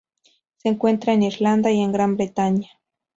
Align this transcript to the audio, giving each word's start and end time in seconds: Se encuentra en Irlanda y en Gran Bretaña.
Se 0.57 0.67
encuentra 0.67 1.13
en 1.13 1.21
Irlanda 1.21 1.69
y 1.71 1.79
en 1.79 1.91
Gran 1.91 2.17
Bretaña. 2.17 2.71